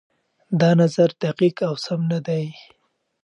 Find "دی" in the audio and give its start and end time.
2.27-2.45